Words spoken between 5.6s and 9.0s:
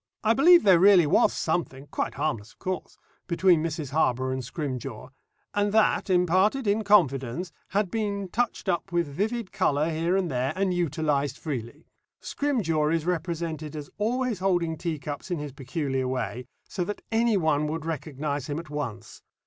that, imparted in confidence, had been touched up